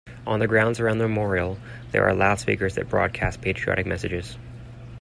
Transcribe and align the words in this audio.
On 0.25 0.39
the 0.39 0.47
grounds 0.47 0.79
around 0.79 0.97
the 0.97 1.07
memorial, 1.07 1.59
there 1.91 2.03
are 2.05 2.15
loudspeakers 2.15 2.73
that 2.73 2.89
broadcast 2.89 3.39
patriotic 3.41 3.85
messages. 3.85 4.35